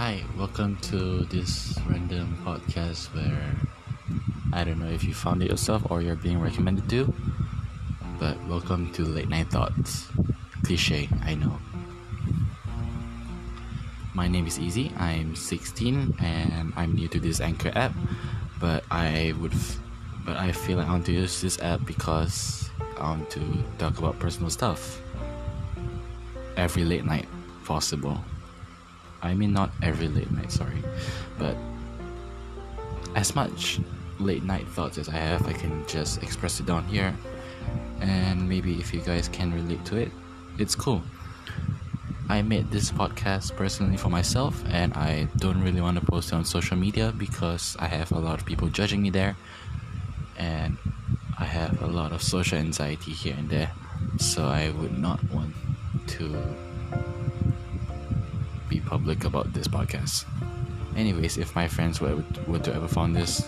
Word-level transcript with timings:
Hi, 0.00 0.24
welcome 0.38 0.76
to 0.88 1.26
this 1.26 1.78
random 1.86 2.34
podcast 2.42 3.12
where 3.14 3.52
I 4.50 4.64
don't 4.64 4.78
know 4.78 4.88
if 4.88 5.04
you 5.04 5.12
found 5.12 5.42
it 5.42 5.50
yourself 5.50 5.82
or 5.90 6.00
you're 6.00 6.16
being 6.16 6.40
recommended 6.40 6.88
to, 6.88 7.12
but 8.18 8.42
welcome 8.46 8.90
to 8.94 9.04
Late 9.04 9.28
Night 9.28 9.48
Thoughts. 9.48 10.08
Cliche, 10.64 11.06
I 11.22 11.34
know. 11.34 11.58
My 14.14 14.26
name 14.26 14.46
is 14.46 14.58
Easy, 14.58 14.90
I'm 14.96 15.36
16 15.36 16.16
and 16.18 16.72
I'm 16.76 16.94
new 16.94 17.08
to 17.08 17.20
this 17.20 17.42
Anchor 17.42 17.70
app, 17.74 17.92
but 18.58 18.84
I 18.90 19.34
would 19.38 19.52
f- 19.52 19.80
but 20.24 20.38
I 20.38 20.52
feel 20.52 20.78
like 20.78 20.88
I 20.88 20.92
want 20.92 21.04
to 21.06 21.12
use 21.12 21.42
this 21.42 21.60
app 21.60 21.84
because 21.84 22.70
I 22.96 23.02
want 23.02 23.28
to 23.32 23.42
talk 23.76 23.98
about 23.98 24.18
personal 24.18 24.48
stuff 24.48 25.02
every 26.56 26.86
late 26.86 27.04
night 27.04 27.28
possible. 27.66 28.24
I 29.22 29.34
mean, 29.34 29.52
not 29.52 29.70
every 29.82 30.08
late 30.08 30.30
night, 30.30 30.50
sorry, 30.50 30.82
but 31.38 31.56
as 33.14 33.34
much 33.34 33.80
late 34.18 34.42
night 34.44 34.66
thoughts 34.68 34.98
as 34.98 35.08
I 35.08 35.16
have, 35.16 35.46
I 35.46 35.52
can 35.52 35.84
just 35.86 36.22
express 36.22 36.60
it 36.60 36.66
down 36.66 36.84
here, 36.84 37.14
and 38.00 38.48
maybe 38.48 38.78
if 38.80 38.94
you 38.94 39.00
guys 39.00 39.28
can 39.28 39.52
relate 39.52 39.84
to 39.86 39.96
it, 39.96 40.10
it's 40.58 40.74
cool. 40.74 41.02
I 42.28 42.42
made 42.42 42.70
this 42.70 42.92
podcast 42.92 43.56
personally 43.56 43.96
for 43.96 44.08
myself, 44.08 44.62
and 44.68 44.94
I 44.94 45.26
don't 45.38 45.60
really 45.60 45.80
want 45.80 45.98
to 45.98 46.06
post 46.06 46.32
it 46.32 46.36
on 46.36 46.44
social 46.44 46.76
media 46.76 47.12
because 47.16 47.76
I 47.80 47.88
have 47.88 48.12
a 48.12 48.18
lot 48.18 48.38
of 48.38 48.46
people 48.46 48.68
judging 48.68 49.02
me 49.02 49.10
there, 49.10 49.36
and 50.38 50.76
I 51.38 51.44
have 51.44 51.82
a 51.82 51.86
lot 51.86 52.12
of 52.12 52.22
social 52.22 52.58
anxiety 52.58 53.10
here 53.12 53.34
and 53.36 53.50
there, 53.50 53.72
so 54.18 54.44
I 54.44 54.70
would 54.70 54.96
not 54.96 55.22
want 55.30 55.54
to 56.08 56.36
public 58.90 59.22
about 59.22 59.52
this 59.54 59.68
podcast. 59.68 60.26
Anyways, 60.96 61.38
if 61.38 61.54
my 61.54 61.68
friends 61.68 62.00
were, 62.00 62.18
were 62.48 62.58
to 62.58 62.74
ever 62.74 62.88
found 62.88 63.14
this, 63.14 63.46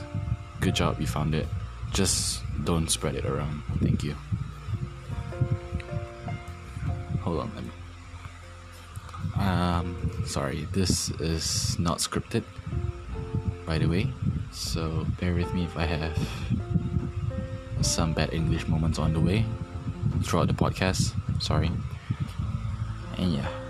good 0.60 0.76
job, 0.76 1.00
you 1.00 1.06
found 1.08 1.34
it. 1.34 1.48
Just 1.90 2.42
don't 2.62 2.88
spread 2.88 3.16
it 3.16 3.26
around. 3.26 3.60
Thank 3.82 4.04
you. 4.04 4.14
Hold 7.22 7.40
on, 7.40 7.50
let 7.56 7.64
me. 7.64 7.70
Um, 9.42 10.22
sorry, 10.26 10.68
this 10.70 11.10
is 11.18 11.76
not 11.78 11.98
scripted, 11.98 12.44
by 13.66 13.78
the 13.78 13.86
way. 13.86 14.06
So 14.52 15.04
bear 15.18 15.34
with 15.34 15.52
me 15.52 15.64
if 15.64 15.76
I 15.76 15.86
have 15.86 16.16
some 17.80 18.12
bad 18.12 18.32
English 18.32 18.68
moments 18.68 19.00
on 19.00 19.12
the 19.12 19.20
way 19.20 19.44
throughout 20.22 20.46
the 20.46 20.54
podcast. 20.54 21.10
Sorry. 21.42 21.70
And 23.18 23.34
yeah. 23.34 23.61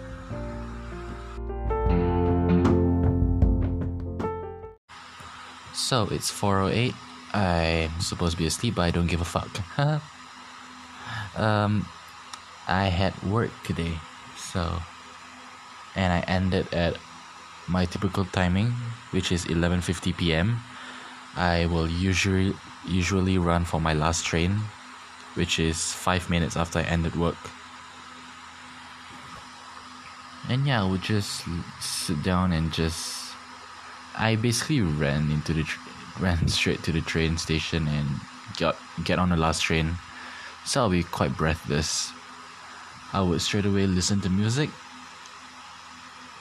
So 5.92 6.08
it's 6.10 6.30
408. 6.30 6.94
I'm 7.34 8.00
supposed 8.00 8.32
to 8.32 8.38
be 8.38 8.46
asleep, 8.46 8.76
but 8.76 8.88
I 8.88 8.90
don't 8.90 9.08
give 9.08 9.20
a 9.20 9.28
fuck. 9.28 9.52
um, 11.36 11.86
I 12.66 12.84
had 12.84 13.12
work 13.22 13.50
today, 13.62 14.00
so 14.38 14.80
and 15.94 16.10
I 16.10 16.20
ended 16.20 16.72
at 16.72 16.96
my 17.68 17.84
typical 17.84 18.24
timing, 18.24 18.72
which 19.10 19.28
is 19.30 19.44
11:50 19.44 20.16
p.m. 20.16 20.64
I 21.36 21.66
will 21.66 21.92
usually 21.92 22.56
usually 22.88 23.36
run 23.36 23.68
for 23.68 23.78
my 23.78 23.92
last 23.92 24.24
train, 24.24 24.64
which 25.36 25.60
is 25.60 25.92
five 25.92 26.30
minutes 26.32 26.56
after 26.56 26.78
I 26.78 26.88
ended 26.88 27.20
work. 27.20 27.52
And 30.48 30.64
yeah, 30.64 30.80
I 30.80 30.88
would 30.88 31.04
just 31.04 31.44
sit 31.84 32.22
down 32.22 32.56
and 32.56 32.72
just. 32.72 33.21
I 34.17 34.35
basically 34.35 34.81
ran 34.81 35.29
into 35.29 35.53
the 35.53 35.63
tr- 35.63 35.79
ran 36.19 36.47
straight 36.47 36.81
to 36.83 36.91
the 36.91 37.01
train 37.01 37.37
station 37.37 37.87
and 37.87 38.07
got 38.57 38.75
get 39.03 39.19
on 39.19 39.29
the 39.29 39.37
last 39.37 39.61
train, 39.61 39.93
so 40.65 40.81
I'll 40.81 40.89
be 40.89 41.03
quite 41.03 41.37
breathless. 41.37 42.11
I 43.13 43.21
would 43.21 43.41
straight 43.41 43.65
away 43.65 43.85
listen 43.85 44.19
to 44.21 44.29
music. 44.29 44.69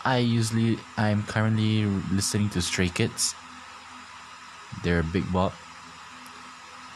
I 0.05 0.19
usually 0.19 0.79
I'm 0.97 1.23
currently 1.25 1.85
listening 2.11 2.49
to 2.57 2.63
Stray 2.63 2.89
Kids. 2.89 3.35
They're 4.83 5.03
big 5.03 5.31
bop. 5.33 5.53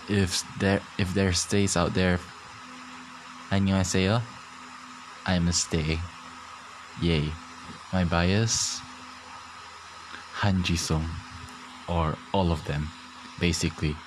If 0.09 0.43
there 0.59 0.81
if 0.97 1.13
there 1.13 1.33
stays 1.37 1.77
out 1.77 1.93
there, 1.93 2.19
안녕하세요. 3.53 4.23
I'm 5.27 5.49
a 5.49 5.53
stay. 5.53 6.01
Yay. 7.03 7.29
My 7.93 8.05
bias 8.05 8.81
Han 10.46 10.62
Ji 10.62 10.78
Sung 10.78 11.10
or 11.90 12.14
all 12.32 12.52
of 12.54 12.62
them. 12.70 12.86
Basically, 13.42 13.98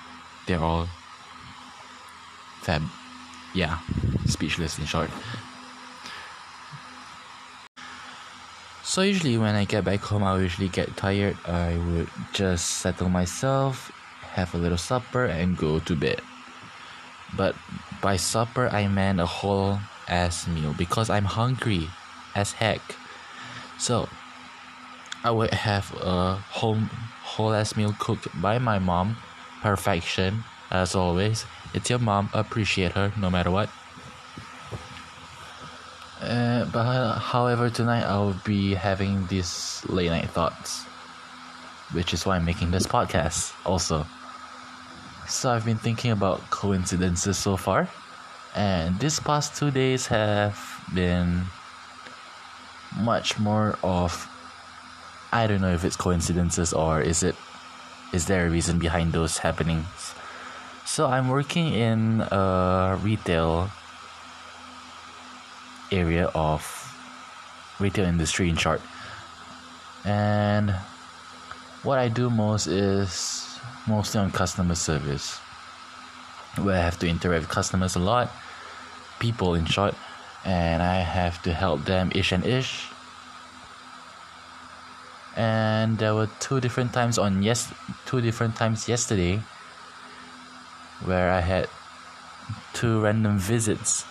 they're 0.47 0.63
all 0.63 0.87
fab. 2.63 2.81
Yeah, 3.53 3.79
speechless 4.23 4.79
in 4.79 4.85
short. 4.85 5.11
So 8.83 9.01
usually 9.01 9.37
when 9.37 9.55
I 9.55 9.65
get 9.65 9.83
back 9.83 9.99
home, 9.99 10.23
I 10.23 10.39
usually 10.39 10.69
get 10.69 10.95
tired. 10.95 11.35
I 11.43 11.75
would 11.75 12.07
just 12.31 12.79
settle 12.79 13.09
myself, 13.09 13.91
have 14.31 14.55
a 14.55 14.57
little 14.57 14.79
supper, 14.79 15.25
and 15.25 15.57
go 15.57 15.79
to 15.79 15.93
bed. 15.93 16.21
But 17.35 17.53
by 18.01 18.15
supper, 18.15 18.69
I 18.71 18.87
meant 18.87 19.19
a 19.19 19.27
whole 19.27 19.77
ass 20.07 20.47
meal 20.47 20.73
because 20.77 21.09
I'm 21.09 21.25
hungry 21.25 21.89
as 22.33 22.53
heck. 22.53 22.81
So 23.77 24.07
I 25.23 25.31
would 25.31 25.53
have 25.53 25.93
a 26.01 26.35
whole 26.51 27.53
ass 27.53 27.75
meal 27.75 27.93
cooked 27.99 28.27
by 28.41 28.57
my 28.57 28.79
mom. 28.79 29.17
Perfection, 29.61 30.43
as 30.71 30.95
always. 30.95 31.45
It's 31.73 31.89
your 31.89 31.99
mom. 31.99 32.29
Appreciate 32.33 32.93
her 32.93 33.11
no 33.17 33.29
matter 33.29 33.51
what. 33.51 33.69
Uh, 36.21 36.65
but 36.65 37.17
however, 37.19 37.69
tonight 37.69 38.03
I'll 38.03 38.39
be 38.45 38.73
having 38.73 39.27
these 39.27 39.81
late 39.87 40.09
night 40.09 40.29
thoughts, 40.29 40.83
which 41.91 42.13
is 42.13 42.25
why 42.25 42.35
I'm 42.35 42.45
making 42.45 42.71
this 42.71 42.87
podcast 42.87 43.53
also. 43.65 44.05
So 45.27 45.51
I've 45.51 45.65
been 45.65 45.77
thinking 45.77 46.11
about 46.11 46.49
coincidences 46.49 47.37
so 47.37 47.55
far, 47.55 47.87
and 48.55 48.99
these 48.99 49.19
past 49.19 49.55
two 49.55 49.71
days 49.71 50.07
have 50.07 50.57
been 50.93 51.43
much 52.97 53.37
more 53.39 53.77
of 53.83 54.27
I 55.31 55.47
don't 55.47 55.61
know 55.61 55.73
if 55.73 55.83
it's 55.85 55.95
coincidences 55.95 56.73
or 56.73 57.01
is 57.01 57.23
it 57.23 57.35
is 58.11 58.25
there 58.25 58.47
a 58.47 58.49
reason 58.49 58.79
behind 58.79 59.13
those 59.13 59.37
happenings. 59.37 60.15
So 60.85 61.05
I'm 61.05 61.29
working 61.29 61.73
in 61.73 62.21
a 62.31 62.97
retail 63.01 63.69
area 65.91 66.25
of 66.33 66.61
retail 67.79 68.05
industry 68.05 68.49
in 68.49 68.55
short. 68.55 68.81
And 70.03 70.71
what 71.83 71.99
I 71.99 72.07
do 72.07 72.29
most 72.29 72.67
is 72.67 73.59
mostly 73.87 74.19
on 74.21 74.31
customer 74.31 74.75
service. 74.75 75.37
Where 76.57 76.75
I 76.75 76.81
have 76.81 76.97
to 76.99 77.07
interact 77.07 77.41
with 77.41 77.49
customers 77.49 77.95
a 77.95 77.99
lot, 77.99 78.31
people 79.19 79.53
in 79.53 79.65
short, 79.65 79.93
and 80.43 80.81
I 80.81 80.95
have 80.95 81.41
to 81.43 81.53
help 81.53 81.85
them 81.85 82.11
ish 82.15 82.31
and 82.31 82.43
ish. 82.43 82.87
And 85.35 85.97
there 85.97 86.15
were 86.15 86.27
two 86.39 86.59
different 86.59 86.93
times 86.93 87.17
on 87.17 87.43
yes 87.43 87.71
two 88.05 88.19
different 88.21 88.55
times 88.55 88.89
yesterday 88.89 89.41
where 91.05 91.31
I 91.31 91.39
had 91.39 91.69
two 92.73 92.99
random 93.01 93.37
visits 93.37 94.05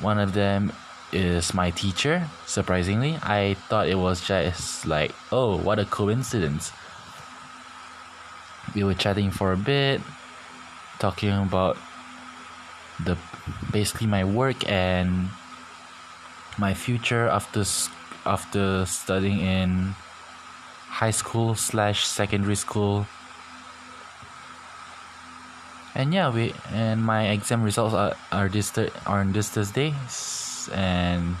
one 0.00 0.18
of 0.18 0.34
them 0.34 0.72
is 1.12 1.54
my 1.54 1.70
teacher, 1.70 2.28
surprisingly. 2.46 3.18
I 3.22 3.54
thought 3.68 3.88
it 3.88 3.94
was 3.94 4.26
just 4.26 4.86
like, 4.86 5.14
oh, 5.30 5.56
what 5.56 5.78
a 5.78 5.84
coincidence. 5.84 6.72
We 8.74 8.82
were 8.82 8.94
chatting 8.94 9.30
for 9.30 9.52
a 9.52 9.56
bit, 9.56 10.00
talking 10.98 11.30
about 11.30 11.78
the 13.04 13.16
basically 13.70 14.06
my 14.06 14.24
work 14.24 14.68
and 14.68 15.30
my 16.58 16.74
future 16.74 17.28
after 17.28 17.64
after 18.26 18.86
studying 18.86 19.40
in 19.40 19.94
high 21.00 21.10
school 21.10 21.54
slash 21.54 22.06
secondary 22.06 22.54
school 22.54 23.06
and 25.94 26.14
yeah 26.14 26.30
we 26.30 26.54
and 26.72 27.02
my 27.02 27.30
exam 27.30 27.62
results 27.62 27.94
are, 27.94 28.14
are 28.30 28.48
this 28.48 28.70
th- 28.70 28.92
are 29.06 29.18
on 29.18 29.32
this 29.32 29.50
thursday 29.50 29.92
and 30.72 31.34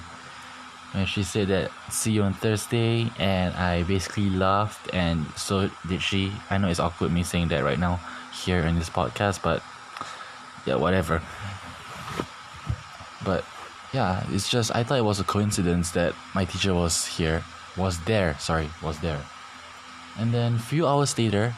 when 0.92 1.06
she 1.06 1.22
said 1.22 1.48
that 1.48 1.70
see 1.88 2.12
you 2.12 2.22
on 2.22 2.34
thursday 2.34 3.10
and 3.18 3.54
i 3.54 3.82
basically 3.84 4.28
laughed 4.30 4.92
and 4.92 5.24
so 5.36 5.70
did 5.88 6.02
she 6.02 6.32
i 6.50 6.58
know 6.58 6.68
it's 6.68 6.80
awkward 6.80 7.12
me 7.12 7.22
saying 7.22 7.48
that 7.48 7.62
right 7.62 7.78
now 7.78 8.00
here 8.44 8.60
in 8.60 8.74
this 8.74 8.90
podcast 8.90 9.40
but 9.42 9.62
yeah 10.66 10.74
whatever 10.74 11.22
but 13.24 13.44
yeah 13.92 14.24
it's 14.30 14.48
just 14.48 14.74
i 14.74 14.82
thought 14.82 14.98
it 14.98 15.04
was 15.04 15.20
a 15.20 15.24
coincidence 15.24 15.92
that 15.92 16.12
my 16.34 16.44
teacher 16.44 16.74
was 16.74 17.06
here 17.06 17.44
was 17.76 17.98
there. 18.04 18.36
Sorry, 18.38 18.70
was 18.82 18.98
there. 19.00 19.20
And 20.18 20.32
then 20.32 20.54
a 20.54 20.58
few 20.58 20.86
hours 20.86 21.18
later, 21.18 21.54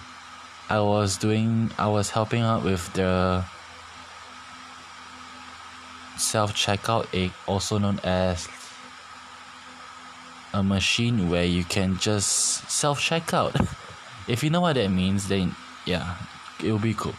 I 0.69 0.81
was 0.81 1.17
doing. 1.17 1.71
I 1.79 1.89
was 1.89 2.11
helping 2.11 2.43
out 2.43 2.65
with 2.65 2.93
the 2.95 3.45
self 6.17 6.55
checkout, 6.55 7.07
also 7.47 7.79
known 7.79 8.01
as 8.03 8.49
a 10.55 10.63
machine 10.63 11.29
where 11.29 11.45
you 11.45 11.65
can 11.65 11.99
just 11.99 12.71
self 12.71 12.99
checkout. 12.99 13.55
if 14.29 14.43
you 14.43 14.51
know 14.51 14.63
what 14.63 14.75
that 14.75 14.91
means, 14.91 15.29
then 15.29 15.55
yeah, 15.85 16.17
it'll 16.61 16.79
be 16.79 16.95
cool. 16.95 17.15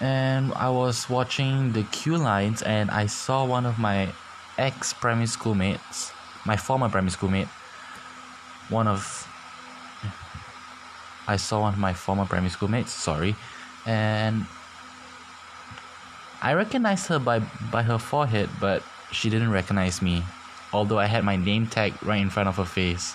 And 0.00 0.52
I 0.54 0.70
was 0.70 1.10
watching 1.10 1.72
the 1.72 1.82
queue 1.84 2.16
lines, 2.16 2.62
and 2.62 2.90
I 2.90 3.06
saw 3.06 3.44
one 3.44 3.66
of 3.66 3.78
my 3.78 4.12
ex 4.56 4.92
primary 4.92 5.26
school 5.26 5.54
mates, 5.54 6.12
my 6.44 6.56
former 6.56 6.88
primary 6.88 7.10
school 7.10 7.30
mate, 7.30 7.48
one 8.70 8.86
of 8.86 9.26
I 11.28 11.36
saw 11.36 11.60
one 11.60 11.74
of 11.74 11.78
my 11.78 11.94
former 11.94 12.24
primary 12.24 12.50
school 12.50 12.68
mates, 12.68 12.92
sorry, 12.92 13.36
and 13.86 14.46
I 16.42 16.54
recognized 16.54 17.06
her 17.08 17.18
by 17.18 17.40
by 17.70 17.82
her 17.82 17.98
forehead, 17.98 18.48
but 18.58 18.82
she 19.12 19.28
didn't 19.30 19.50
recognize 19.50 20.00
me, 20.00 20.24
although 20.72 20.98
I 20.98 21.06
had 21.06 21.24
my 21.24 21.36
name 21.36 21.66
tag 21.66 21.94
right 22.02 22.20
in 22.20 22.30
front 22.30 22.48
of 22.48 22.56
her 22.56 22.64
face. 22.64 23.14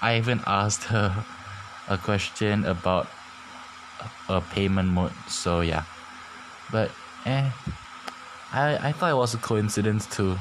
I 0.00 0.16
even 0.16 0.40
asked 0.46 0.84
her 0.84 1.24
a 1.88 1.98
question 1.98 2.64
about 2.64 3.08
a 4.28 4.40
payment 4.40 4.88
mode, 4.88 5.12
so 5.28 5.60
yeah. 5.60 5.84
But 6.70 6.90
eh, 7.26 7.50
I 8.52 8.88
I 8.88 8.92
thought 8.92 9.10
it 9.10 9.20
was 9.20 9.34
a 9.34 9.38
coincidence 9.38 10.06
too. 10.06 10.38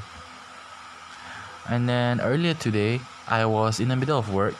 And 1.68 1.90
then 1.90 2.22
earlier 2.22 2.54
today, 2.54 3.02
I 3.28 3.46
was 3.46 3.80
in 3.80 3.88
the 3.90 3.96
middle 3.96 4.18
of 4.20 4.34
work, 4.34 4.58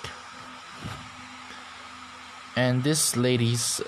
and 2.56 2.84
this 2.84 3.18
lady's 3.18 3.82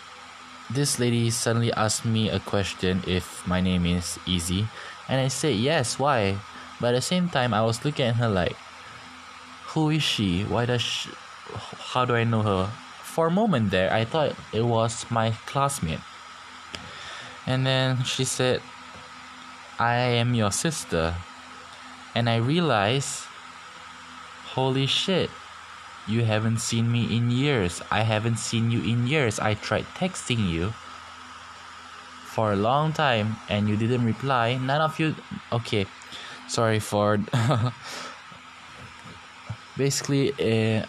this 0.70 0.98
lady 0.98 1.30
suddenly 1.30 1.72
asked 1.74 2.06
me 2.06 2.30
a 2.30 2.40
question 2.40 3.04
if 3.06 3.46
my 3.46 3.62
name 3.62 3.86
is 3.86 4.18
Easy, 4.26 4.68
and 5.08 5.22
I 5.22 5.28
said 5.28 5.56
yes. 5.56 6.00
Why? 6.00 6.38
But 6.80 6.96
at 6.96 6.96
the 6.96 7.02
same 7.02 7.30
time, 7.30 7.54
I 7.54 7.62
was 7.62 7.86
looking 7.86 8.08
at 8.08 8.16
her 8.16 8.30
like, 8.30 8.58
who 9.72 9.90
is 9.90 10.04
she? 10.04 10.44
Why 10.44 10.66
does 10.66 10.82
she, 10.82 11.10
how 11.94 12.06
do 12.06 12.16
I 12.16 12.24
know 12.24 12.42
her? 12.42 12.70
For 13.04 13.28
a 13.28 13.32
moment 13.32 13.72
there, 13.72 13.94
I 13.94 14.06
thought 14.06 14.36
it 14.52 14.66
was 14.66 15.06
my 15.10 15.32
classmate. 15.46 16.02
And 17.46 17.66
then 17.66 18.04
she 18.04 18.26
said, 18.26 18.62
I 19.78 19.96
am 19.96 20.34
your 20.34 20.52
sister. 20.52 21.16
And 22.16 22.30
I 22.30 22.38
realized, 22.38 23.26
holy 24.54 24.86
shit, 24.86 25.30
you 26.08 26.24
haven't 26.24 26.60
seen 26.60 26.92
me 26.92 27.16
in 27.16 27.32
years. 27.32 27.82
I 27.90 28.02
haven't 28.02 28.38
seen 28.38 28.70
you 28.70 28.84
in 28.84 29.08
years. 29.08 29.40
I 29.40 29.56
tried 29.56 29.86
texting 29.98 30.48
you 30.48 30.74
for 32.26 32.54
a 32.54 32.56
long 32.56 32.94
time 32.94 33.38
and 33.50 33.68
you 33.68 33.76
didn't 33.76 34.06
reply. 34.06 34.58
None 34.58 34.82
of 34.82 35.00
you. 35.00 35.16
Okay, 35.52 35.86
sorry 36.48 36.80
for. 36.80 37.18
Basically, 39.78 40.34
a 40.40 40.86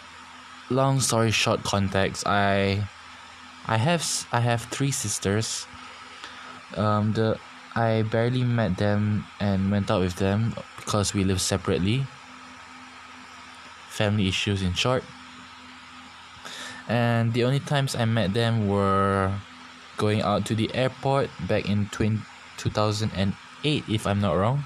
long 0.69 0.99
story 0.99 1.31
short 1.31 1.63
context. 1.63 2.27
I, 2.27 2.85
I 3.65 3.77
have 3.77 4.05
I 4.31 4.41
have 4.41 4.61
three 4.69 4.91
sisters. 4.91 5.65
Um, 6.77 7.13
the 7.13 7.39
I 7.75 8.03
barely 8.03 8.43
met 8.43 8.77
them 8.77 9.25
and 9.39 9.71
went 9.71 9.89
out 9.89 10.01
with 10.01 10.17
them 10.17 10.53
because 10.77 11.15
we 11.15 11.23
live 11.23 11.41
separately 11.41 12.05
family 13.95 14.27
issues 14.27 14.61
in 14.61 14.73
short. 14.73 15.03
And 16.87 17.33
the 17.33 17.43
only 17.43 17.59
times 17.59 17.95
I 17.95 18.05
met 18.05 18.33
them 18.35 18.67
were 18.67 19.33
going 19.97 20.21
out 20.21 20.45
to 20.45 20.55
the 20.55 20.69
airport 20.75 21.31
back 21.47 21.67
in 21.67 21.87
20, 21.89 22.19
2008, 22.57 23.83
if 23.89 24.05
I'm 24.05 24.19
not 24.19 24.35
wrong, 24.35 24.63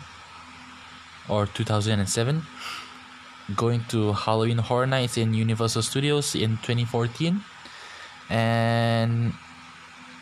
or 1.29 1.45
2007. 1.45 2.43
Going 3.55 3.85
to 3.89 4.13
Halloween 4.13 4.57
Horror 4.57 4.85
Nights 4.85 5.17
in 5.17 5.33
Universal 5.33 5.81
Studios 5.83 6.35
in 6.35 6.57
2014. 6.61 7.41
And 8.29 9.33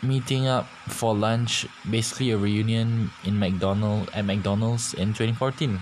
meeting 0.02 0.46
up 0.46 0.66
for 0.86 1.14
lunch, 1.14 1.66
basically 1.90 2.30
a 2.30 2.38
reunion 2.38 3.10
in 3.24 3.38
McDonald 3.38 4.08
at 4.14 4.24
McDonald's 4.24 4.94
in 4.94 5.08
2014. 5.12 5.80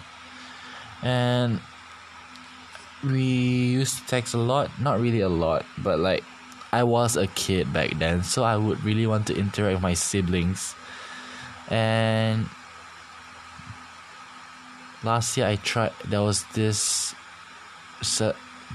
And 1.03 1.61
we 3.11 3.23
used 3.23 3.99
to 3.99 4.07
text 4.07 4.35
a 4.35 4.39
lot 4.39 4.71
not 4.81 5.01
really 5.01 5.21
a 5.21 5.29
lot 5.29 5.65
but 5.79 5.99
like 5.99 6.25
i 6.73 6.83
was 6.83 7.17
a 7.17 7.27
kid 7.29 7.73
back 7.73 7.91
then 7.99 8.23
so 8.23 8.43
i 8.43 8.57
would 8.57 8.83
really 8.83 9.07
want 9.07 9.27
to 9.27 9.37
interact 9.37 9.75
with 9.75 9.83
my 9.83 9.95
siblings. 9.95 10.75
And 11.69 12.47
last 15.03 15.37
year 15.37 15.47
i 15.47 15.57
tried 15.57 15.93
there 16.07 16.23
was 16.23 16.45
this 16.55 17.15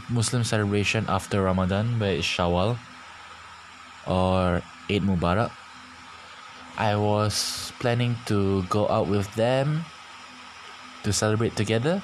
muslim 0.10 0.44
celebration 0.44 1.06
after 1.08 1.42
ramadan 1.42 2.00
where 2.00 2.16
it's 2.16 2.28
shawwal 2.28 2.78
or 4.08 4.62
eid 4.90 5.04
mubarak. 5.04 5.52
I 6.78 6.96
was 6.96 7.72
planning 7.80 8.16
to 8.26 8.64
go 8.64 8.88
out 8.90 9.08
with 9.08 9.30
them 9.36 9.86
to 11.04 11.14
celebrate 11.14 11.56
together 11.56 12.02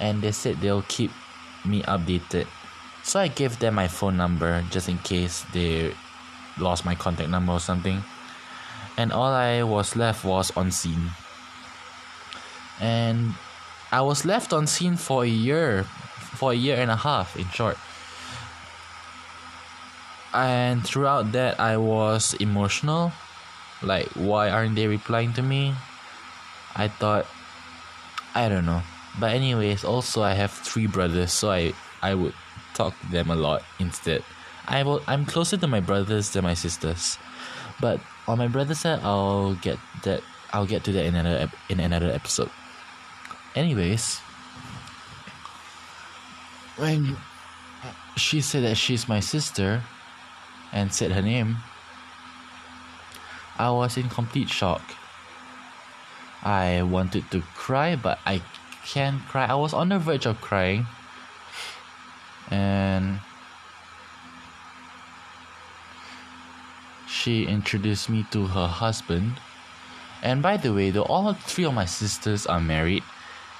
and 0.00 0.22
they 0.22 0.32
said 0.32 0.60
they'll 0.60 0.84
keep 0.88 1.12
me 1.66 1.82
updated. 1.82 2.46
So 3.02 3.20
I 3.20 3.28
gave 3.28 3.58
them 3.58 3.74
my 3.74 3.88
phone 3.88 4.16
number 4.16 4.64
just 4.70 4.88
in 4.88 4.98
case 4.98 5.44
they 5.52 5.94
lost 6.58 6.84
my 6.84 6.94
contact 6.94 7.30
number 7.30 7.52
or 7.52 7.60
something. 7.60 8.02
And 8.96 9.12
all 9.12 9.32
I 9.32 9.62
was 9.62 9.94
left 9.94 10.24
was 10.24 10.50
on 10.56 10.70
seen. 10.72 11.10
And 12.80 13.34
I 13.92 14.00
was 14.00 14.24
left 14.24 14.52
on 14.52 14.66
seen 14.66 14.96
for 14.96 15.24
a 15.24 15.28
year, 15.28 15.84
for 16.18 16.52
a 16.52 16.54
year 16.54 16.76
and 16.76 16.90
a 16.90 16.96
half, 16.96 17.36
in 17.36 17.48
short. 17.50 17.78
And 20.34 20.84
throughout 20.84 21.32
that, 21.32 21.60
I 21.60 21.76
was 21.76 22.34
emotional. 22.34 23.12
Like, 23.82 24.08
why 24.14 24.50
aren't 24.50 24.74
they 24.74 24.86
replying 24.86 25.32
to 25.34 25.42
me? 25.42 25.74
I 26.74 26.88
thought, 26.88 27.26
I 28.34 28.48
don't 28.48 28.66
know. 28.66 28.82
But 29.18 29.32
anyways, 29.32 29.84
also 29.84 30.22
I 30.22 30.34
have 30.34 30.52
three 30.52 30.86
brothers, 30.86 31.32
so 31.32 31.50
I 31.50 31.72
I 32.02 32.14
would 32.14 32.34
talk 32.74 32.98
to 33.00 33.06
them 33.08 33.30
a 33.30 33.36
lot 33.36 33.62
instead. 33.78 34.22
I 34.68 34.82
will 34.82 35.02
I'm 35.06 35.24
closer 35.24 35.56
to 35.56 35.66
my 35.66 35.80
brothers 35.80 36.30
than 36.30 36.44
my 36.44 36.54
sisters, 36.54 37.18
but 37.80 38.00
on 38.28 38.38
my 38.38 38.48
brother's 38.48 38.80
side, 38.80 39.00
I'll 39.02 39.54
get 39.54 39.78
that 40.04 40.22
I'll 40.52 40.66
get 40.66 40.84
to 40.84 40.92
that 40.92 41.06
in 41.06 41.14
another 41.14 41.50
in 41.68 41.80
another 41.80 42.10
episode. 42.10 42.50
Anyways, 43.54 44.20
when 46.76 47.16
she 48.16 48.40
said 48.40 48.64
that 48.64 48.76
she's 48.76 49.08
my 49.08 49.20
sister, 49.20 49.82
and 50.72 50.92
said 50.92 51.12
her 51.12 51.22
name, 51.22 51.56
I 53.58 53.70
was 53.70 53.96
in 53.96 54.08
complete 54.08 54.50
shock. 54.50 54.82
I 56.42 56.82
wanted 56.82 57.30
to 57.30 57.40
cry, 57.54 57.96
but 57.96 58.18
I 58.26 58.42
can't 58.86 59.20
cry. 59.26 59.46
I 59.46 59.54
was 59.54 59.74
on 59.74 59.88
the 59.90 59.98
verge 59.98 60.26
of 60.26 60.40
crying. 60.40 60.86
And 62.50 63.18
she 67.08 67.44
introduced 67.44 68.08
me 68.08 68.24
to 68.30 68.46
her 68.46 68.66
husband. 68.66 69.40
And 70.22 70.42
by 70.42 70.56
the 70.56 70.72
way, 70.72 70.90
though 70.90 71.02
all 71.10 71.34
three 71.34 71.64
of 71.64 71.74
my 71.74 71.84
sisters 71.84 72.46
are 72.46 72.60
married, 72.60 73.02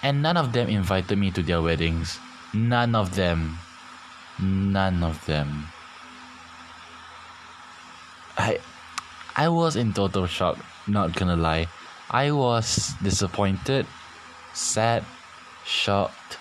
and 0.02 0.23
none 0.23 0.37
of 0.37 0.52
them 0.52 0.68
invited 0.68 1.18
me 1.18 1.30
to 1.33 1.42
their 1.42 1.61
weddings. 1.61 2.18
None 2.54 2.95
of 2.95 3.14
them. 3.14 3.59
None 4.40 5.02
of 5.02 5.25
them. 5.26 5.66
I 8.38 8.61
I 9.35 9.49
was 9.49 9.76
in 9.76 9.92
total 9.92 10.26
shock, 10.26 10.59
not 10.87 11.12
gonna 11.14 11.37
lie. 11.37 11.66
I 12.11 12.30
was 12.30 12.95
disappointed, 13.02 13.87
sad, 14.54 15.04
shocked. 15.66 16.38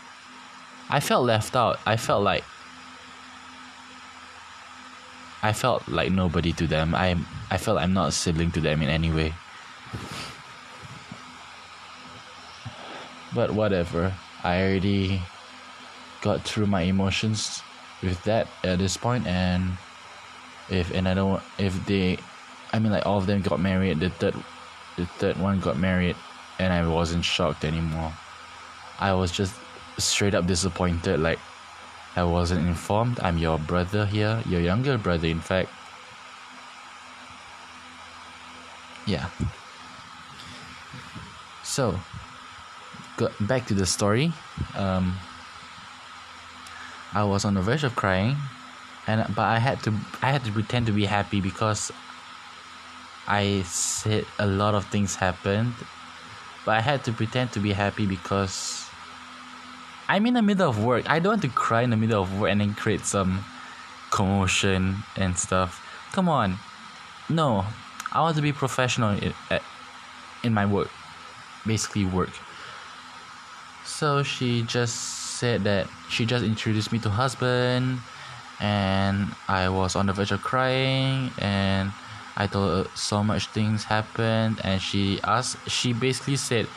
I 0.89 0.99
felt 0.99 1.25
left 1.25 1.55
out. 1.55 1.79
I 1.85 1.97
felt 1.97 2.23
like 2.23 2.43
I 5.41 5.53
felt 5.53 5.87
like 5.87 6.11
nobody 6.11 6.53
to 6.53 6.67
them. 6.67 6.95
I 6.95 7.17
I 7.51 7.57
felt 7.57 7.79
I'm 7.79 7.93
not 7.93 8.09
a 8.09 8.11
sibling 8.11 8.51
to 8.51 8.61
them 8.61 8.81
in 8.81 8.89
any 8.89 9.11
way. 9.11 9.33
But 13.33 13.51
whatever. 13.51 14.13
I 14.43 14.61
already 14.61 15.21
got 16.21 16.41
through 16.41 16.67
my 16.67 16.81
emotions 16.81 17.61
with 18.01 18.21
that 18.23 18.47
at 18.63 18.77
this 18.79 18.97
point 18.97 19.25
and 19.25 19.77
if 20.69 20.93
and 20.93 21.07
I 21.07 21.13
don't 21.13 21.41
if 21.57 21.73
they 21.85 22.17
I 22.73 22.79
mean 22.79 22.91
like 22.91 23.05
all 23.05 23.17
of 23.17 23.25
them 23.25 23.41
got 23.41 23.59
married, 23.59 23.99
the 23.99 24.09
third 24.09 24.35
the 24.97 25.05
third 25.17 25.37
one 25.37 25.59
got 25.59 25.77
married 25.77 26.15
and 26.59 26.71
I 26.71 26.87
wasn't 26.87 27.25
shocked 27.25 27.65
anymore. 27.65 28.13
I 28.99 29.13
was 29.13 29.31
just 29.31 29.53
straight 29.97 30.33
up 30.33 30.47
disappointed. 30.47 31.19
Like, 31.19 31.39
I 32.15 32.23
wasn't 32.23 32.67
informed. 32.67 33.19
I'm 33.19 33.37
your 33.37 33.59
brother 33.59 34.05
here, 34.05 34.41
your 34.47 34.61
younger 34.61 34.97
brother, 34.97 35.27
in 35.27 35.41
fact. 35.41 35.69
Yeah. 39.05 39.29
So, 41.63 41.99
go 43.17 43.29
back 43.41 43.65
to 43.67 43.73
the 43.73 43.85
story. 43.85 44.31
Um, 44.75 45.17
I 47.13 47.23
was 47.23 47.45
on 47.45 47.53
the 47.53 47.61
verge 47.61 47.83
of 47.83 47.95
crying, 47.95 48.35
and 49.07 49.25
but 49.35 49.43
I 49.43 49.59
had 49.59 49.83
to 49.83 49.93
I 50.21 50.31
had 50.31 50.43
to 50.45 50.51
pretend 50.51 50.85
to 50.87 50.91
be 50.91 51.05
happy 51.05 51.41
because 51.41 51.91
I 53.27 53.63
said 53.63 54.25
a 54.39 54.47
lot 54.47 54.75
of 54.75 54.85
things 54.87 55.15
happened, 55.15 55.73
but 56.65 56.77
I 56.77 56.81
had 56.81 57.03
to 57.05 57.11
pretend 57.11 57.51
to 57.53 57.59
be 57.59 57.73
happy 57.73 58.05
because 58.05 58.84
I'm 60.07 60.25
in 60.25 60.35
the 60.35 60.41
middle 60.41 60.69
of 60.69 60.83
work. 60.83 61.09
I 61.09 61.19
don't 61.19 61.31
want 61.31 61.41
to 61.41 61.49
cry 61.49 61.81
in 61.81 61.89
the 61.89 61.97
middle 61.97 62.21
of 62.21 62.39
work 62.39 62.51
and 62.51 62.61
then 62.61 62.75
create 62.75 63.05
some 63.05 63.43
commotion 64.11 65.03
and 65.15 65.37
stuff. 65.37 65.81
Come 66.11 66.29
on, 66.29 66.57
no, 67.27 67.65
I 68.11 68.21
want 68.21 68.35
to 68.37 68.41
be 68.41 68.53
professional 68.53 69.17
in, 69.17 69.33
in 70.43 70.53
my 70.53 70.65
work, 70.65 70.89
basically 71.65 72.05
work. 72.05 72.29
So 73.83 74.23
she 74.23 74.61
just 74.63 74.95
said 75.39 75.63
that 75.63 75.87
she 76.09 76.25
just 76.25 76.45
introduced 76.45 76.91
me 76.91 76.99
to 76.99 77.09
husband, 77.09 77.99
and 78.59 79.35
I 79.47 79.69
was 79.69 79.95
on 79.95 80.05
the 80.05 80.13
verge 80.13 80.31
of 80.31 80.41
crying, 80.41 81.31
and 81.39 81.91
I 82.37 82.47
told 82.47 82.85
her 82.85 82.91
so 82.95 83.23
much 83.23 83.47
things 83.47 83.83
happened, 83.83 84.61
and 84.63 84.81
she 84.81 85.19
asked. 85.23 85.57
She 85.69 85.93
basically 85.93 86.37
said, 86.37 86.67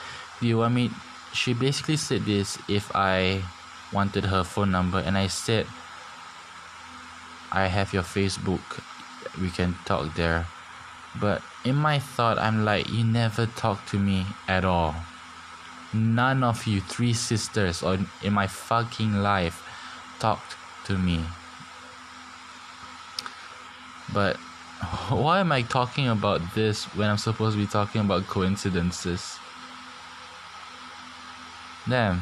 "Do 0.40 0.46
you 0.48 0.58
want 0.58 0.74
me?" 0.74 0.90
She 1.32 1.52
basically 1.52 1.96
said 1.96 2.24
this 2.24 2.58
if 2.68 2.90
I 2.94 3.42
wanted 3.92 4.24
her 4.26 4.44
phone 4.44 4.70
number, 4.70 4.98
and 4.98 5.16
I 5.16 5.28
said, 5.28 5.66
"I 7.52 7.66
have 7.66 7.92
your 7.92 8.02
Facebook. 8.04 8.82
We 9.40 9.50
can 9.50 9.76
talk 9.84 10.14
there." 10.14 10.46
But 11.20 11.42
in 11.64 11.74
my 11.74 11.98
thought, 11.98 12.38
I'm 12.38 12.64
like, 12.64 12.88
you 12.90 13.04
never 13.04 13.46
talk 13.46 13.84
to 13.86 13.98
me 13.98 14.26
at 14.46 14.64
all. 14.64 14.94
None 15.92 16.44
of 16.44 16.66
you 16.66 16.80
three 16.80 17.12
sisters 17.12 17.82
or 17.82 17.98
in 18.22 18.32
my 18.32 18.46
fucking 18.46 19.14
life 19.14 19.64
talked 20.18 20.56
to 20.86 20.98
me. 20.98 21.24
But 24.12 24.36
why 25.08 25.40
am 25.40 25.52
I 25.52 25.62
talking 25.62 26.08
about 26.08 26.54
this 26.54 26.84
when 26.94 27.08
I'm 27.08 27.18
supposed 27.18 27.56
to 27.56 27.62
be 27.62 27.66
talking 27.66 28.02
about 28.02 28.26
coincidences? 28.26 29.38
Damn. 31.88 32.20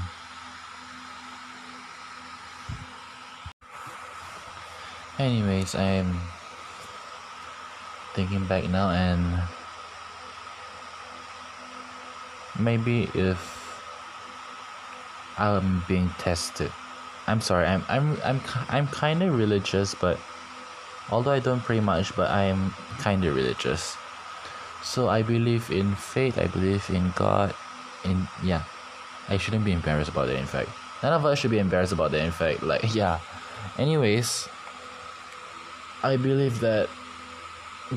Anyways, 5.18 5.75
I'm 5.75 6.20
thinking 8.14 8.44
back 8.46 8.68
now 8.68 8.90
and 8.90 9.42
maybe 12.58 13.11
if 13.14 13.82
I'm 15.38 15.82
being 15.88 16.11
tested. 16.18 16.70
I'm 17.26 17.40
sorry. 17.40 17.66
I'm 17.66 17.85
I'm 17.88 18.16
I'm 18.25 18.40
I'm 18.68 18.87
kind 18.88 19.23
of 19.23 19.37
religious, 19.37 19.94
but 19.94 20.18
although 21.11 21.32
I 21.32 21.40
don't 21.40 21.61
pray 21.61 21.80
much, 21.80 22.14
but 22.14 22.30
I 22.30 22.44
am 22.44 22.70
kind 22.99 23.25
of 23.25 23.35
religious. 23.35 23.96
So 24.82 25.08
I 25.08 25.23
believe 25.23 25.70
in 25.70 25.94
faith. 25.94 26.38
I 26.38 26.46
believe 26.46 26.88
in 26.90 27.12
God. 27.16 27.54
In 28.04 28.28
yeah, 28.44 28.62
I 29.28 29.37
shouldn't 29.37 29.64
be 29.64 29.73
embarrassed 29.73 30.11
about 30.11 30.28
it. 30.28 30.38
In 30.38 30.47
fact, 30.47 30.68
none 31.02 31.12
of 31.12 31.25
us 31.25 31.38
should 31.38 31.50
be 31.50 31.59
embarrassed 31.59 31.92
about 31.92 32.11
that. 32.12 32.25
In 32.25 32.30
fact, 32.30 32.62
like 32.62 32.95
yeah. 32.95 33.21
Anyways, 33.78 34.49
I 36.02 36.16
believe 36.16 36.61
that 36.61 36.88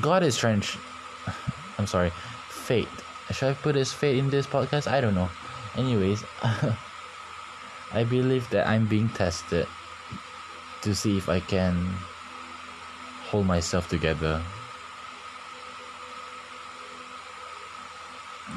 God 0.00 0.22
is 0.22 0.36
trying. 0.36 0.60
To, 0.60 0.78
I'm 1.78 1.86
sorry, 1.86 2.10
fate. 2.48 2.88
Should 3.30 3.50
I 3.50 3.54
put 3.54 3.76
his 3.76 3.92
fate 3.92 4.18
in 4.18 4.28
this 4.30 4.46
podcast? 4.46 4.90
I 4.90 5.00
don't 5.00 5.14
know. 5.14 5.30
Anyways, 5.76 6.24
I 7.92 8.04
believe 8.04 8.48
that 8.50 8.66
I'm 8.66 8.86
being 8.86 9.08
tested 9.10 9.66
to 10.82 10.94
see 10.94 11.16
if 11.16 11.28
I 11.28 11.38
can 11.40 11.94
hold 13.30 13.46
myself 13.46 13.88
together. 13.88 14.42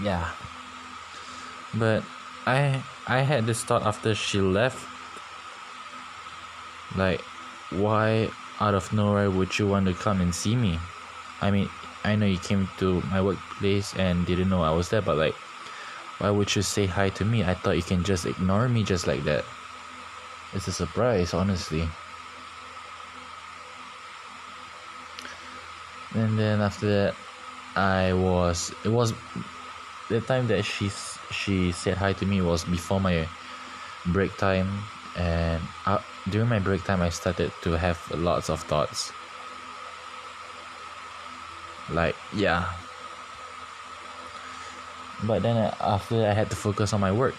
Yeah. 0.01 0.31
But 1.75 2.03
I 2.45 2.83
I 3.07 3.19
had 3.19 3.45
this 3.45 3.63
thought 3.63 3.83
after 3.83 4.15
she 4.15 4.39
left. 4.39 4.87
Like, 6.95 7.21
why 7.71 8.29
out 8.59 8.73
of 8.75 8.91
nowhere 8.93 9.31
would 9.31 9.57
you 9.57 9.67
want 9.67 9.87
to 9.87 9.93
come 9.93 10.21
and 10.21 10.33
see 10.33 10.55
me? 10.55 10.79
I 11.41 11.51
mean, 11.51 11.69
I 12.03 12.15
know 12.15 12.25
you 12.25 12.37
came 12.37 12.69
to 12.77 13.01
my 13.09 13.21
workplace 13.21 13.95
and 13.95 14.25
didn't 14.25 14.49
know 14.49 14.61
I 14.61 14.71
was 14.71 14.89
there, 14.89 15.01
but 15.01 15.17
like, 15.17 15.35
why 16.19 16.29
would 16.29 16.55
you 16.55 16.61
say 16.61 16.85
hi 16.85 17.09
to 17.09 17.25
me? 17.25 17.43
I 17.43 17.53
thought 17.53 17.75
you 17.75 17.83
can 17.83 18.03
just 18.03 18.25
ignore 18.25 18.69
me 18.69 18.83
just 18.83 19.07
like 19.07 19.23
that. 19.23 19.45
It's 20.53 20.67
a 20.67 20.71
surprise, 20.71 21.33
honestly. 21.33 21.89
And 26.13 26.37
then 26.37 26.61
after 26.61 26.87
that, 26.87 27.15
I 27.75 28.13
was. 28.13 28.71
It 28.85 28.89
was 28.89 29.13
the 30.09 30.21
time 30.21 30.47
that 30.47 30.63
she 30.63 30.89
she 31.31 31.71
said 31.71 31.97
hi 31.97 32.13
to 32.13 32.25
me 32.25 32.41
was 32.41 32.63
before 32.63 32.99
my 32.99 33.27
break 34.07 34.35
time, 34.37 34.69
and 35.15 35.61
uh, 35.85 35.99
during 36.29 36.49
my 36.49 36.59
break 36.59 36.83
time, 36.83 37.01
I 37.01 37.09
started 37.09 37.51
to 37.61 37.77
have 37.77 37.99
lots 38.11 38.49
of 38.49 38.61
thoughts. 38.61 39.11
Like 41.89 42.15
yeah. 42.33 42.71
But 45.23 45.41
then 45.43 45.57
uh, 45.57 45.75
after 45.79 46.25
I 46.25 46.33
had 46.33 46.49
to 46.49 46.55
focus 46.55 46.93
on 46.93 46.99
my 47.01 47.11
work. 47.11 47.35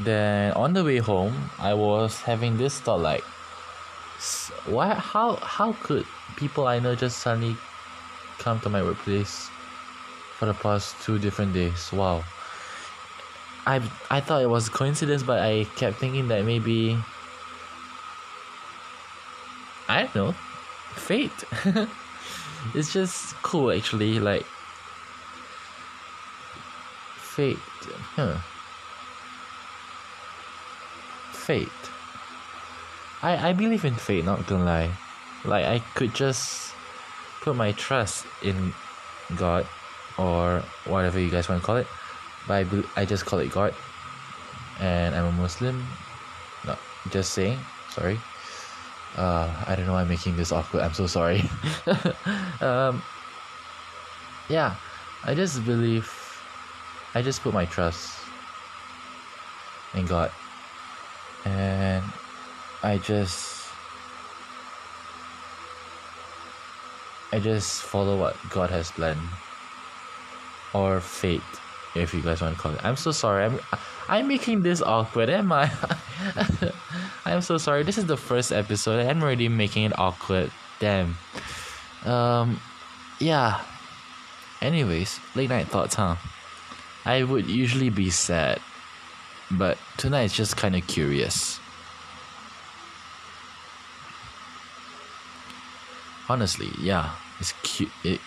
Then 0.00 0.52
on 0.52 0.72
the 0.72 0.82
way 0.82 0.98
home 0.98 1.50
I 1.58 1.74
was 1.74 2.20
having 2.20 2.56
this 2.56 2.80
thought 2.80 3.00
like 3.00 3.22
why 4.66 4.94
how 4.94 5.36
how 5.36 5.72
could 5.82 6.06
people 6.36 6.66
I 6.66 6.78
know 6.78 6.94
just 6.94 7.18
suddenly 7.18 7.56
come 8.38 8.58
to 8.60 8.68
my 8.68 8.82
workplace 8.82 9.50
for 10.44 10.52
the 10.52 10.62
past 10.62 10.94
two 11.02 11.18
different 11.18 11.54
days. 11.54 11.90
Wow. 11.92 12.22
I 13.66 13.80
I 14.10 14.20
thought 14.20 14.42
it 14.42 14.50
was 14.50 14.68
a 14.68 14.70
coincidence 14.70 15.22
but 15.22 15.40
I 15.40 15.64
kept 15.76 15.96
thinking 15.96 16.28
that 16.28 16.44
maybe 16.44 16.98
I 19.88 20.02
don't 20.02 20.14
know 20.14 20.32
fate. 20.96 21.40
It's 22.74 22.92
just 22.92 23.36
cool 23.42 23.70
actually 23.72 24.20
like 24.20 24.44
fate 27.16 27.58
huh. 28.16 28.36
Fate. 31.32 31.82
I 33.22 33.48
I 33.48 33.52
believe 33.52 33.84
in 33.84 33.94
fate 33.94 34.24
not 34.24 34.46
gonna 34.46 34.64
lie. 34.64 34.90
Like 35.44 35.64
I 35.64 35.78
could 35.96 36.14
just 36.14 36.74
put 37.40 37.56
my 37.56 37.72
trust 37.72 38.26
in 38.42 38.74
God 39.36 39.66
or 40.18 40.62
whatever 40.84 41.18
you 41.18 41.30
guys 41.30 41.48
want 41.48 41.60
to 41.60 41.66
call 41.66 41.76
it. 41.76 41.86
But 42.46 42.66
I, 42.66 43.02
I 43.02 43.04
just 43.04 43.24
call 43.26 43.38
it 43.38 43.50
God 43.50 43.74
and 44.80 45.14
I'm 45.14 45.26
a 45.26 45.32
Muslim. 45.32 45.84
Not 46.66 46.78
just 47.10 47.32
saying. 47.32 47.58
Sorry. 47.90 48.18
Uh, 49.16 49.48
I 49.66 49.76
don't 49.76 49.86
know 49.86 49.92
why 49.92 50.02
I'm 50.02 50.08
making 50.08 50.36
this 50.36 50.50
awkward. 50.50 50.82
I'm 50.82 50.94
so 50.94 51.06
sorry. 51.06 51.42
um, 52.60 53.02
yeah, 54.48 54.74
I 55.22 55.34
just 55.34 55.64
believe, 55.64 56.10
I 57.14 57.22
just 57.22 57.42
put 57.42 57.54
my 57.54 57.64
trust 57.64 58.18
in 59.94 60.06
God, 60.06 60.32
and 61.44 62.02
I 62.82 62.98
just, 62.98 63.68
I 67.32 67.38
just 67.38 67.82
follow 67.82 68.18
what 68.18 68.36
God 68.50 68.70
has 68.70 68.90
planned, 68.90 69.20
or 70.74 71.00
fate, 71.00 71.40
if 71.94 72.12
you 72.12 72.20
guys 72.20 72.42
want 72.42 72.54
to 72.54 72.60
call 72.60 72.72
it. 72.72 72.84
I'm 72.84 72.96
so 72.96 73.12
sorry. 73.12 73.44
I'm, 73.44 73.60
I'm 74.08 74.28
making 74.28 74.62
this 74.62 74.82
awkward, 74.82 75.30
am 75.30 75.52
I? 75.52 75.70
I'm 77.24 77.40
so 77.40 77.56
sorry. 77.56 77.84
This 77.84 77.96
is 77.96 78.06
the 78.06 78.16
first 78.16 78.52
episode. 78.52 79.06
I'm 79.06 79.22
already 79.22 79.48
making 79.48 79.84
it 79.84 79.98
awkward. 79.98 80.50
Damn. 80.80 81.16
Um, 82.04 82.60
yeah. 83.18 83.62
Anyways, 84.60 85.20
late 85.34 85.48
night 85.48 85.68
thoughts, 85.68 85.94
huh? 85.94 86.16
I 87.04 87.22
would 87.22 87.46
usually 87.46 87.90
be 87.90 88.10
sad, 88.10 88.60
but 89.50 89.76
tonight 89.96 90.24
it's 90.24 90.34
just 90.34 90.56
kind 90.56 90.74
of 90.74 90.86
curious. 90.86 91.60
Honestly, 96.28 96.70
yeah, 96.80 97.12
it's 97.40 97.52
cute. 97.62 97.90
It 98.02 98.20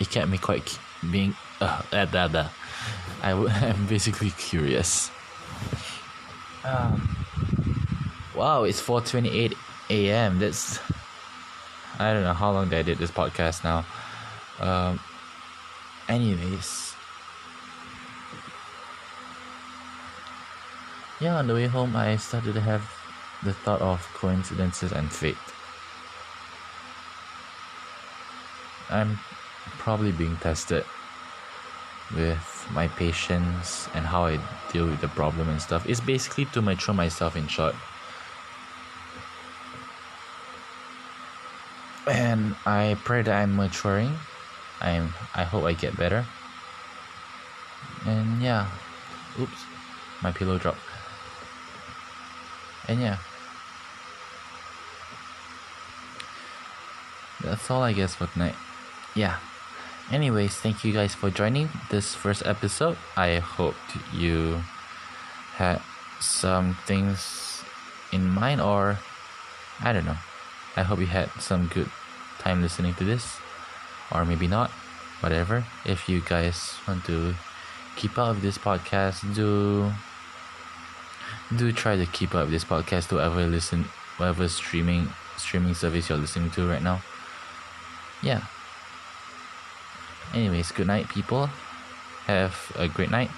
it 0.00 0.08
kept 0.08 0.28
me 0.30 0.38
quite 0.38 0.78
being 1.10 1.34
uh, 1.60 1.82
uh, 1.92 2.06
uh, 2.12 2.28
uh. 2.34 2.48
I 3.22 3.30
w- 3.30 3.48
I'm 3.54 3.86
basically 3.86 4.30
curious. 4.30 5.10
Um, 6.64 7.08
wow, 8.34 8.64
it's 8.64 8.80
4:28 8.80 9.54
a.m. 9.90 10.38
That's 10.38 10.80
I 11.98 12.12
don't 12.12 12.24
know 12.24 12.34
how 12.34 12.50
long 12.52 12.72
I 12.74 12.82
did 12.82 12.98
this 12.98 13.10
podcast 13.10 13.62
now. 13.62 13.84
Um, 14.58 14.98
anyways, 16.08 16.94
yeah, 21.20 21.36
on 21.36 21.46
the 21.46 21.54
way 21.54 21.66
home, 21.66 21.94
I 21.94 22.16
started 22.16 22.54
to 22.54 22.60
have 22.60 22.82
the 23.44 23.52
thought 23.52 23.80
of 23.80 24.00
coincidences 24.14 24.92
and 24.92 25.10
fate. 25.12 25.36
I'm 28.90 29.18
probably 29.78 30.12
being 30.12 30.36
tested 30.38 30.84
with 32.14 32.68
my 32.72 32.88
patience 32.88 33.88
and 33.94 34.04
how 34.04 34.26
I 34.26 34.38
deal 34.72 34.86
with 34.86 35.00
the 35.00 35.08
problem 35.08 35.48
and 35.48 35.60
stuff. 35.60 35.88
It's 35.88 36.00
basically 36.00 36.44
to 36.46 36.62
mature 36.62 36.94
myself 36.94 37.36
in 37.36 37.46
short. 37.48 37.74
And 42.06 42.54
I 42.66 42.96
pray 43.04 43.22
that 43.22 43.34
I'm 43.34 43.56
maturing. 43.56 44.12
I'm 44.80 45.14
I 45.34 45.44
hope 45.44 45.64
I 45.64 45.72
get 45.72 45.96
better. 45.96 46.24
And 48.06 48.42
yeah. 48.42 48.68
Oops. 49.40 49.64
My 50.22 50.30
pillow 50.30 50.58
dropped. 50.58 50.78
And 52.88 53.00
yeah. 53.00 53.18
That's 57.42 57.70
all 57.70 57.82
I 57.82 57.92
guess 57.92 58.14
for 58.14 58.26
tonight. 58.26 58.54
Yeah. 59.14 59.38
Anyways, 60.12 60.54
thank 60.56 60.84
you 60.84 60.92
guys 60.92 61.14
for 61.14 61.30
joining 61.30 61.70
this 61.90 62.14
first 62.14 62.44
episode. 62.44 62.96
I 63.16 63.38
hope 63.38 63.74
you 64.12 64.60
had 65.56 65.80
some 66.20 66.76
things 66.84 67.64
in 68.12 68.28
mind, 68.28 68.60
or 68.60 68.98
I 69.80 69.92
don't 69.94 70.04
know. 70.04 70.18
I 70.76 70.82
hope 70.82 71.00
you 71.00 71.06
had 71.06 71.30
some 71.40 71.68
good 71.68 71.88
time 72.38 72.60
listening 72.60 72.92
to 72.94 73.04
this, 73.04 73.38
or 74.12 74.26
maybe 74.26 74.46
not. 74.46 74.70
Whatever. 75.20 75.64
If 75.86 76.06
you 76.06 76.20
guys 76.20 76.74
want 76.86 77.06
to 77.06 77.34
keep 77.96 78.18
up 78.18 78.36
with 78.36 78.42
this 78.42 78.58
podcast, 78.58 79.24
do 79.34 79.90
do 81.56 81.72
try 81.72 81.96
to 81.96 82.04
keep 82.04 82.34
up 82.34 82.44
with 82.44 82.52
this 82.52 82.64
podcast 82.64 83.08
to 83.08 83.20
ever 83.20 83.46
listen 83.46 83.88
whatever 84.18 84.48
streaming 84.48 85.08
streaming 85.38 85.72
service 85.72 86.08
you're 86.10 86.18
listening 86.18 86.50
to 86.50 86.68
right 86.68 86.82
now. 86.82 87.00
Yeah 88.22 88.44
anyways 90.34 90.72
good 90.72 90.86
night 90.86 91.08
people. 91.08 91.46
Have 92.26 92.54
a 92.76 92.88
great 92.88 93.10
night. 93.10 93.30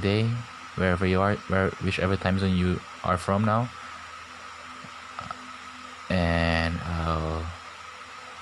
Day 0.00 0.28
wherever 0.76 1.06
you 1.06 1.20
are 1.20 1.34
where 1.48 1.70
whichever 1.84 2.16
time 2.16 2.38
zone 2.38 2.56
you 2.56 2.80
are 3.04 3.16
from 3.16 3.44
now. 3.44 3.68
And 6.08 6.74
i'll 6.84 7.46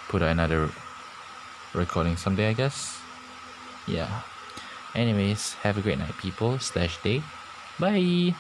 put 0.09 0.23
another 0.23 0.71
recording 1.75 2.17
someday 2.17 2.49
i 2.49 2.53
guess. 2.53 3.01
Yeah. 3.87 4.23
Anyways 4.95 5.55
have 5.65 5.79
a 5.79 5.83
great 5.83 5.99
night 5.99 6.17
people. 6.19 6.59
Slash 6.59 7.03
day. 7.03 7.23
Bye 7.79 8.35